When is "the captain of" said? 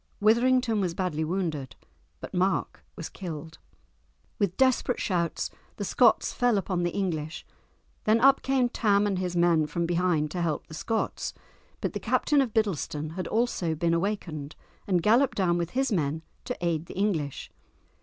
11.93-12.51